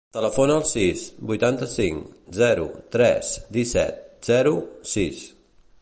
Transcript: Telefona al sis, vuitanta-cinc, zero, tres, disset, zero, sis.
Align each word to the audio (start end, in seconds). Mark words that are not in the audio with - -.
Telefona 0.15 0.53
al 0.59 0.63
sis, 0.69 1.03
vuitanta-cinc, 1.31 2.15
zero, 2.39 2.65
tres, 2.97 3.31
disset, 3.59 4.01
zero, 4.31 4.57
sis. 4.97 5.23